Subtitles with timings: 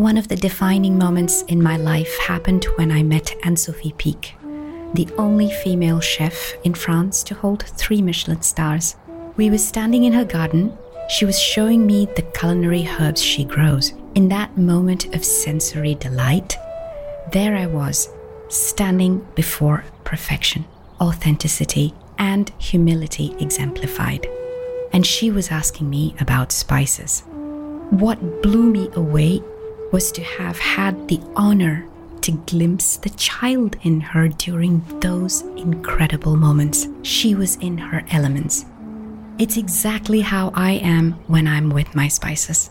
[0.00, 4.34] One of the defining moments in my life happened when I met Anne Sophie Pic,
[4.94, 8.96] the only female chef in France to hold three Michelin stars.
[9.36, 10.72] We were standing in her garden.
[11.10, 13.92] She was showing me the culinary herbs she grows.
[14.14, 16.56] In that moment of sensory delight,
[17.30, 18.08] there I was,
[18.48, 20.64] standing before perfection,
[20.98, 24.26] authenticity, and humility exemplified.
[24.94, 27.22] And she was asking me about spices.
[27.90, 29.42] What blew me away
[29.90, 31.86] was to have had the honor
[32.22, 36.86] to glimpse the child in her during those incredible moments.
[37.02, 38.66] She was in her elements.
[39.38, 42.70] It's exactly how I am when I'm with my spices.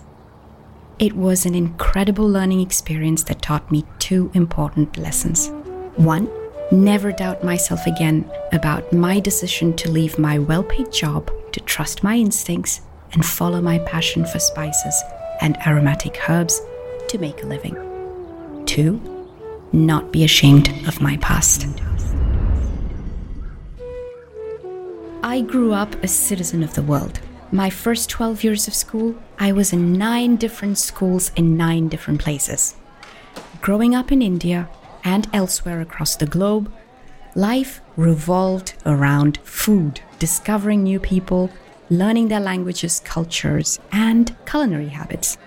[0.99, 5.49] It was an incredible learning experience that taught me two important lessons.
[5.95, 6.29] One,
[6.71, 12.03] never doubt myself again about my decision to leave my well paid job to trust
[12.03, 12.81] my instincts
[13.13, 15.01] and follow my passion for spices
[15.41, 16.61] and aromatic herbs
[17.09, 17.75] to make a living.
[18.65, 19.01] Two,
[19.71, 21.67] not be ashamed of my past.
[25.23, 27.19] I grew up a citizen of the world.
[27.51, 32.21] My first 12 years of school, I was in nine different schools in nine different
[32.21, 32.75] places.
[33.61, 34.69] Growing up in India
[35.03, 36.71] and elsewhere across the globe,
[37.35, 41.49] life revolved around food, discovering new people,
[41.89, 45.37] learning their languages, cultures, and culinary habits.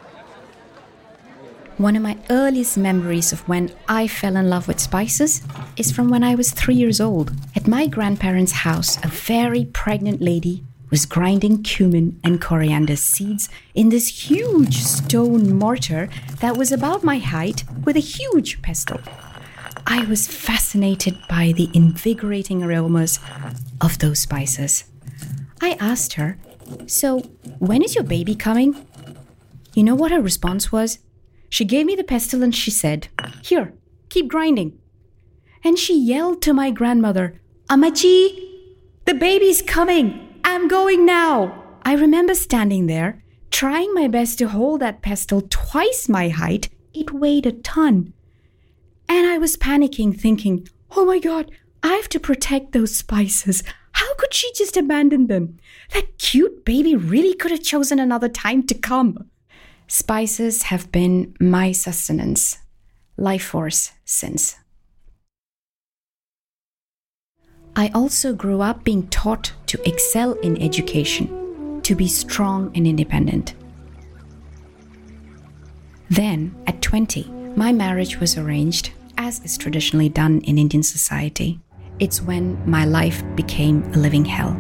[1.83, 5.43] One of my earliest memories of when I fell in love with spices
[5.77, 7.33] is from when I was three years old.
[7.57, 13.89] At my grandparents' house, a very pregnant lady was grinding cumin and coriander seeds in
[13.89, 16.09] this huge stone mortar
[16.39, 19.01] that was about my height with a huge pestle.
[19.85, 23.19] I was fascinated by the invigorating aromas
[23.81, 24.85] of those spices.
[25.61, 26.39] I asked her,
[26.87, 27.23] So,
[27.59, 28.87] when is your baby coming?
[29.75, 31.01] You know what her response was?
[31.53, 33.09] She gave me the pestle and she said,
[33.43, 33.75] Here,
[34.09, 34.79] keep grinding.
[35.63, 38.43] And she yelled to my grandmother, Amachi,
[39.05, 40.41] the baby's coming.
[40.45, 41.63] I'm going now.
[41.83, 46.71] I remember standing there, trying my best to hold that pestle twice my height.
[46.95, 48.15] It weighed a ton.
[49.07, 51.51] And I was panicking, thinking, Oh my God,
[51.83, 53.63] I have to protect those spices.
[53.93, 55.59] How could she just abandon them?
[55.93, 59.29] That cute baby really could have chosen another time to come.
[59.95, 62.57] Spices have been my sustenance,
[63.19, 64.57] life force since.
[67.77, 73.53] I also grew up being taught to excel in education, to be strong and independent.
[76.09, 77.25] Then, at 20,
[77.55, 81.61] my marriage was arranged, as is traditionally done in Indian society.
[81.99, 84.57] It's when my life became a living hell.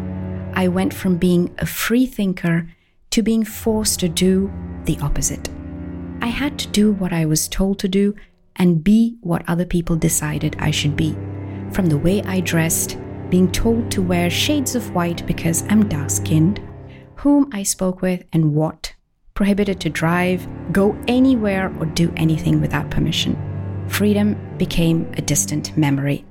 [0.53, 2.69] I went from being a free thinker
[3.13, 4.53] to being forced to do
[4.85, 5.49] the opposite.
[6.21, 8.15] I had to do what I was told to do
[8.57, 11.13] and be what other people decided I should be.
[11.73, 12.99] From the way I dressed,
[13.31, 16.61] being told to wear shades of white because I'm dark skinned,
[17.17, 18.93] whom I spoke with and what,
[19.35, 23.37] prohibited to drive, go anywhere, or do anything without permission.
[23.89, 26.25] Freedom became a distant memory.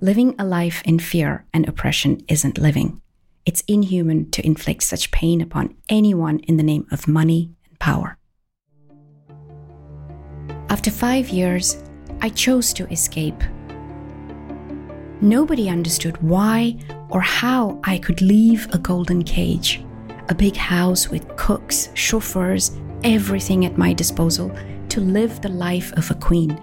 [0.00, 3.00] Living a life in fear and oppression isn't living.
[3.46, 8.16] It's inhuman to inflict such pain upon anyone in the name of money and power.
[10.70, 11.82] After five years,
[12.22, 13.42] I chose to escape.
[15.20, 16.78] Nobody understood why
[17.10, 19.84] or how I could leave a golden cage,
[20.30, 22.72] a big house with cooks, chauffeurs,
[23.04, 24.50] everything at my disposal
[24.88, 26.58] to live the life of a queen.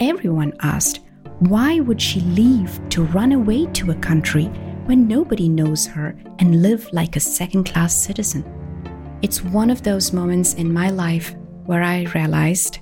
[0.00, 1.00] Everyone asked,
[1.38, 4.50] why would she leave to run away to a country
[4.90, 8.42] when nobody knows her and live like a second class citizen.
[9.22, 11.32] It's one of those moments in my life
[11.64, 12.80] where I realized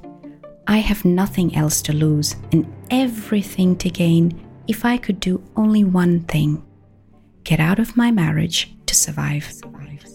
[0.67, 5.85] I have nothing else to lose and everything to gain if I could do only
[5.85, 6.65] one thing
[7.45, 9.47] get out of my marriage to survive,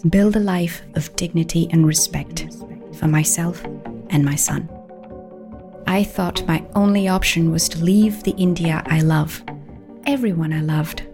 [0.10, 2.48] build a life of dignity and respect
[2.98, 3.64] for myself
[4.10, 4.68] and my son.
[5.86, 9.44] I thought my only option was to leave the India I love,
[10.08, 11.13] everyone I loved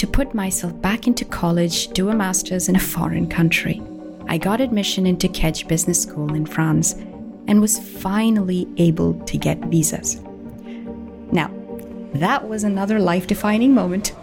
[0.00, 3.82] to put myself back into college, do a master's in a foreign country.
[4.28, 6.94] I got admission into Kedge Business School in France
[7.46, 10.18] and was finally able to get visas.
[11.32, 11.50] Now,
[12.14, 14.14] that was another life defining moment.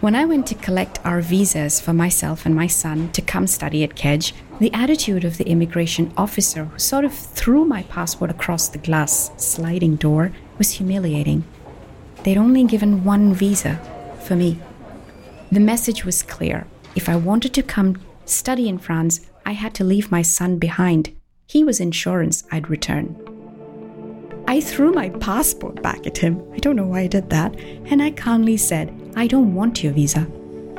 [0.00, 3.82] When I went to collect our visas for myself and my son to come study
[3.82, 8.68] at Kedge, the attitude of the immigration officer who sort of threw my passport across
[8.68, 11.42] the glass sliding door was humiliating.
[12.28, 13.80] They'd only given one visa
[14.20, 14.58] for me.
[15.50, 16.66] The message was clear.
[16.94, 21.16] If I wanted to come study in France, I had to leave my son behind.
[21.46, 23.16] He was insurance I'd return.
[24.46, 26.44] I threw my passport back at him.
[26.52, 27.58] I don't know why I did that.
[27.86, 30.26] And I calmly said, I don't want your visa.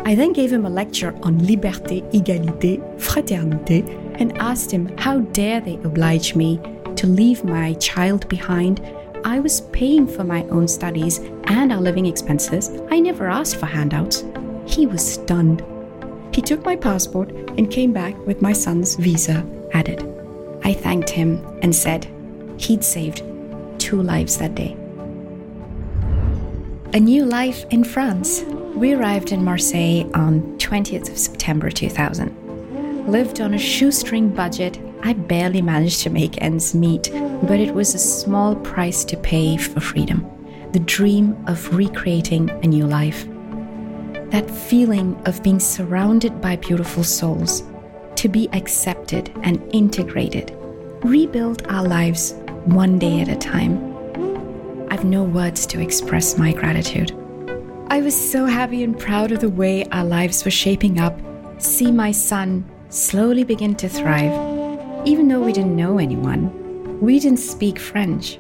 [0.06, 3.82] I then gave him a lecture on liberté, égalité, fraternité,
[4.22, 6.60] and asked him how dare they oblige me
[6.96, 8.82] to leave my child behind.
[9.26, 12.70] I was paying for my own studies and our living expenses.
[12.90, 14.24] I never asked for handouts.
[14.66, 15.64] He was stunned.
[16.34, 20.06] He took my passport and came back with my son's visa added.
[20.64, 22.08] I thanked him and said
[22.58, 23.24] he'd saved
[23.78, 24.78] two lives that day.
[26.94, 28.44] A new life in France.
[28.76, 33.08] We arrived in Marseille on 20th of September 2000.
[33.08, 34.80] Lived on a shoestring budget.
[35.02, 37.10] I barely managed to make ends meet,
[37.44, 40.30] but it was a small price to pay for freedom.
[40.74, 43.26] The dream of recreating a new life.
[44.32, 47.64] That feeling of being surrounded by beautiful souls,
[48.16, 50.56] to be accepted and integrated,
[51.04, 52.34] rebuild our lives
[52.66, 53.80] one day at a time.
[54.92, 57.12] I've no words to express my gratitude.
[57.88, 61.18] I was so happy and proud of the way our lives were shaping up,
[61.58, 64.59] see my son slowly begin to thrive.
[65.06, 68.38] Even though we didn't know anyone, we didn't speak French.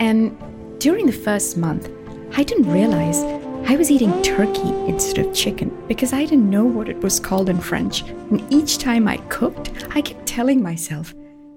[0.00, 0.36] And
[0.78, 1.90] during the first month,
[2.36, 3.22] I didn't realize
[3.66, 7.48] I was eating turkey instead of chicken because I didn't know what it was called
[7.48, 8.02] in French.
[8.02, 11.14] And each time I cooked, I kept telling myself,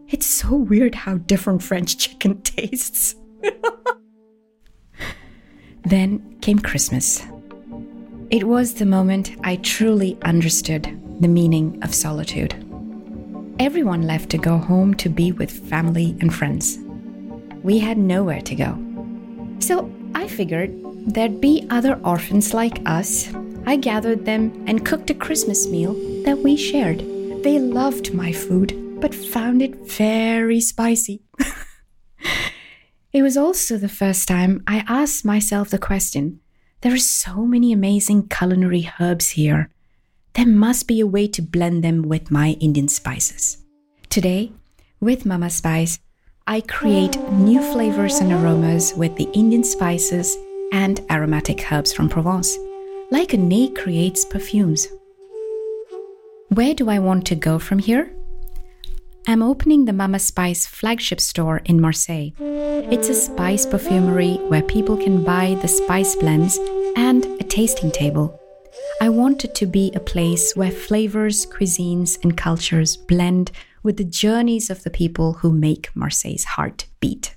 [0.08, 3.16] it's so weird how different French chicken tastes.
[5.84, 7.22] then came Christmas.
[8.30, 10.84] It was the moment I truly understood
[11.20, 12.67] the meaning of solitude.
[13.60, 16.78] Everyone left to go home to be with family and friends.
[17.64, 18.78] We had nowhere to go.
[19.60, 20.72] So I figured
[21.08, 23.34] there'd be other orphans like us.
[23.66, 25.94] I gathered them and cooked a Christmas meal
[26.24, 27.00] that we shared.
[27.44, 31.24] They loved my food, but found it very spicy.
[33.12, 36.42] it was also the first time I asked myself the question
[36.82, 39.72] there are so many amazing culinary herbs here.
[40.38, 43.58] There must be a way to blend them with my Indian spices.
[44.08, 44.52] Today,
[45.00, 45.98] with Mama Spice,
[46.46, 50.38] I create new flavors and aromas with the Indian spices
[50.72, 52.56] and aromatic herbs from Provence,
[53.10, 54.88] like a nez creates perfumes.
[56.50, 58.14] Where do I want to go from here?
[59.26, 62.30] I'm opening the Mama Spice flagship store in Marseille.
[62.40, 66.60] It's a spice perfumery where people can buy the spice blends
[66.96, 68.40] and a tasting table.
[69.00, 73.52] I want it to be a place where flavors, cuisines, and cultures blend
[73.84, 77.36] with the journeys of the people who make Marseille's heart beat.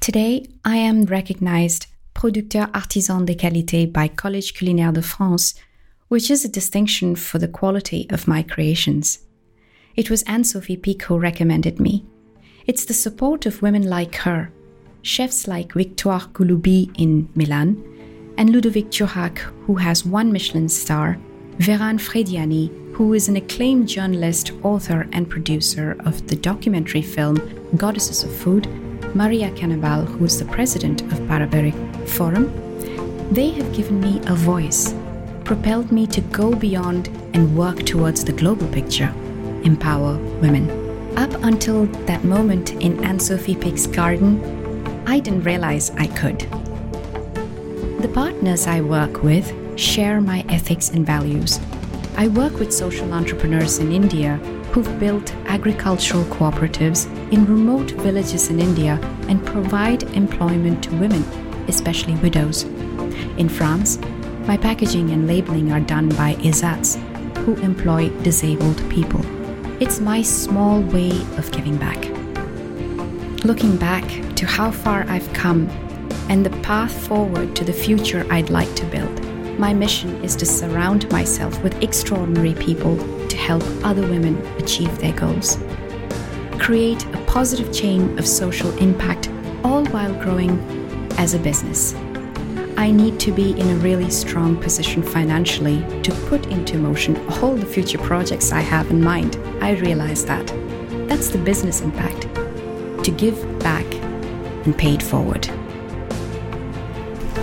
[0.00, 5.54] Today, I am recognized producteur artisan de qualité by Collège Culinaire de France,
[6.08, 9.20] which is a distinction for the quality of my creations.
[9.94, 12.04] It was Anne Sophie Pic who recommended me.
[12.66, 14.50] It's the support of women like her,
[15.02, 17.76] chefs like Victoire Gouloubi in Milan,
[18.40, 21.18] and Ludovic Turac, who has one Michelin star,
[21.58, 27.36] Vérane Frediani, who is an acclaimed journalist, author, and producer of the documentary film
[27.76, 28.66] Goddesses of Food,
[29.14, 31.74] Maria Canabal, who is the president of Parabere
[32.08, 32.50] Forum,
[33.30, 34.94] they have given me a voice,
[35.44, 39.12] propelled me to go beyond and work towards the global picture,
[39.64, 40.64] empower women.
[41.18, 44.40] Up until that moment in Anne Sophie Pic's garden,
[45.06, 46.48] I didn't realize I could.
[48.00, 51.60] The partners I work with share my ethics and values.
[52.16, 54.36] I work with social entrepreneurs in India
[54.72, 61.22] who've built agricultural cooperatives in remote villages in India and provide employment to women,
[61.68, 62.62] especially widows.
[63.36, 63.98] In France,
[64.46, 66.96] my packaging and labeling are done by ESATs,
[67.44, 69.20] who employ disabled people.
[69.78, 72.00] It's my small way of giving back.
[73.44, 74.04] Looking back
[74.36, 75.68] to how far I've come
[76.30, 79.20] and the path forward to the future I'd like to build,
[79.58, 82.96] my mission is to surround myself with extraordinary people
[83.26, 85.58] to help other women achieve their goals.
[86.56, 89.28] Create a positive chain of social impact,
[89.64, 90.52] all while growing
[91.18, 91.94] as a business.
[92.76, 97.56] I need to be in a really strong position financially to put into motion all
[97.56, 99.36] the future projects I have in mind.
[99.60, 100.46] I realize that.
[101.08, 102.22] That's the business impact
[103.04, 103.84] to give back
[104.64, 105.50] and pay it forward.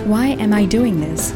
[0.08, 1.34] Why am I doing this?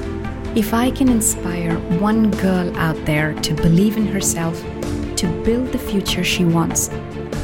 [0.57, 4.59] If I can inspire one girl out there to believe in herself,
[5.17, 6.89] to build the future she wants,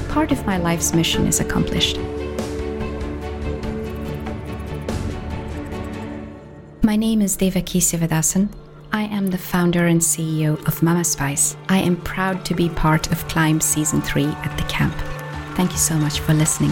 [0.08, 1.98] part of my life's mission is accomplished.
[6.82, 8.48] My name is Devaki Sivadasan.
[8.90, 11.58] I am the founder and CEO of Mama Spice.
[11.68, 14.94] I am proud to be part of Climb Season 3 at the camp.
[15.56, 16.70] Thank you so much for listening.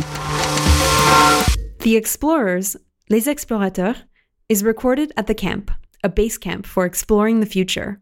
[1.81, 2.75] The Explorers,
[3.11, 4.05] Les Explorateurs,
[4.49, 5.71] is recorded at the camp,
[6.05, 8.01] a base camp for exploring the future.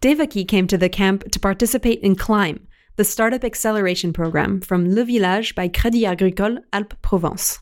[0.00, 2.66] Devaki came to the camp to participate in Climb,
[2.96, 7.60] the startup acceleration program from Le Village by Crédit Agricole Alpes Provence.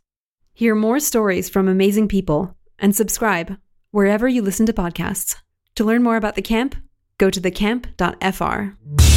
[0.52, 3.56] Hear more stories from amazing people and subscribe
[3.90, 5.36] wherever you listen to podcasts.
[5.74, 6.76] To learn more about the camp,
[7.18, 9.13] go to thecamp.fr.